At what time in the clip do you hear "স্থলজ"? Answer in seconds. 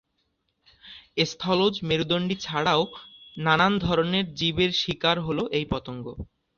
1.25-1.75